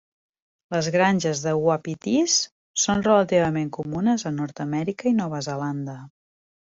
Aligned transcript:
Les 0.75 0.87
granges 0.95 1.41
de 1.47 1.51
uapitís 1.65 2.37
són 2.85 3.05
relativament 3.09 3.69
comunes 3.77 4.25
a 4.31 4.35
Nord-amèrica 4.39 5.11
i 5.13 5.17
Nova 5.21 5.43
Zelanda. 5.51 5.99